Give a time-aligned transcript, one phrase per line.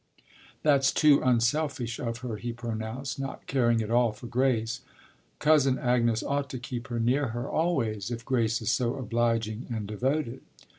[0.63, 4.81] "That's too unselfish of her," he pronounced, not caring at all for Grace.
[5.37, 9.85] "Cousin Agnes ought to keep her near her always, if Grace is so obliging and
[9.85, 10.41] devoted."